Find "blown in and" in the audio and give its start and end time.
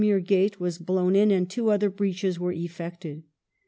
0.79-1.47